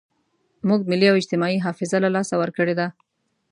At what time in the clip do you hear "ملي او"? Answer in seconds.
0.91-1.19